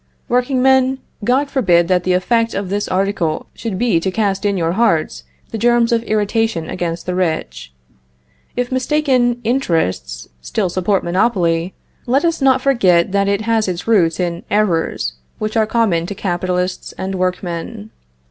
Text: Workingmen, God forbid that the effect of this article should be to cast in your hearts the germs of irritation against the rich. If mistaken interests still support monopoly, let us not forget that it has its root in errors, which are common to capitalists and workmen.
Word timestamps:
Workingmen, 0.27 0.97
God 1.23 1.51
forbid 1.51 1.87
that 1.87 2.05
the 2.05 2.13
effect 2.13 2.55
of 2.55 2.69
this 2.71 2.87
article 2.87 3.45
should 3.53 3.77
be 3.77 3.99
to 3.99 4.09
cast 4.09 4.45
in 4.45 4.57
your 4.57 4.71
hearts 4.71 5.25
the 5.51 5.59
germs 5.59 5.91
of 5.91 6.01
irritation 6.05 6.67
against 6.71 7.05
the 7.05 7.13
rich. 7.13 7.71
If 8.55 8.71
mistaken 8.71 9.39
interests 9.43 10.27
still 10.41 10.69
support 10.69 11.03
monopoly, 11.03 11.75
let 12.07 12.25
us 12.25 12.41
not 12.41 12.63
forget 12.63 13.11
that 13.11 13.27
it 13.27 13.41
has 13.41 13.67
its 13.67 13.87
root 13.87 14.19
in 14.19 14.41
errors, 14.49 15.13
which 15.37 15.55
are 15.55 15.67
common 15.67 16.07
to 16.07 16.15
capitalists 16.15 16.93
and 16.97 17.13
workmen. 17.13 17.91